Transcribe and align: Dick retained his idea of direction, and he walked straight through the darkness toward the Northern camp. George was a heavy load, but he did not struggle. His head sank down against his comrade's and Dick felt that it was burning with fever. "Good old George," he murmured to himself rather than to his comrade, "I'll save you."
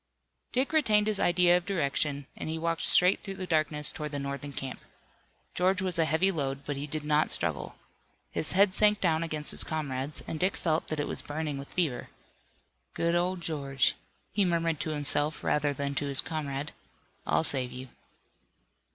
Dick 0.51 0.73
retained 0.73 1.05
his 1.05 1.19
idea 1.19 1.55
of 1.55 1.63
direction, 1.67 2.25
and 2.35 2.49
he 2.49 2.57
walked 2.57 2.81
straight 2.83 3.21
through 3.21 3.35
the 3.35 3.45
darkness 3.45 3.91
toward 3.91 4.11
the 4.11 4.17
Northern 4.17 4.51
camp. 4.51 4.79
George 5.53 5.79
was 5.79 5.99
a 5.99 6.05
heavy 6.05 6.31
load, 6.31 6.65
but 6.65 6.75
he 6.75 6.87
did 6.87 7.03
not 7.05 7.29
struggle. 7.31 7.75
His 8.31 8.53
head 8.53 8.73
sank 8.73 8.99
down 8.99 9.21
against 9.21 9.51
his 9.51 9.63
comrade's 9.63 10.21
and 10.27 10.39
Dick 10.39 10.57
felt 10.57 10.87
that 10.87 10.99
it 10.99 11.07
was 11.07 11.21
burning 11.21 11.59
with 11.59 11.71
fever. 11.75 12.09
"Good 12.95 13.13
old 13.13 13.41
George," 13.41 13.93
he 14.31 14.43
murmured 14.43 14.79
to 14.79 14.89
himself 14.89 15.43
rather 15.43 15.71
than 15.71 15.93
to 15.93 16.05
his 16.05 16.19
comrade, 16.19 16.71
"I'll 17.27 17.43
save 17.43 17.71
you." 17.71 17.89